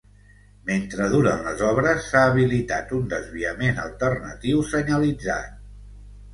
[0.69, 5.65] Mentre duren les obres, s’ha habilitat un desviament alternatiu senyalitzat.